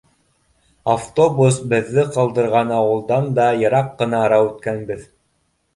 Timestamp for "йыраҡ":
3.61-3.97